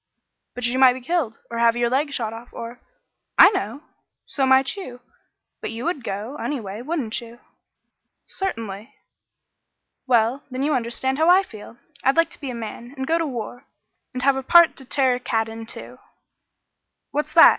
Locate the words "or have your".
1.51-1.87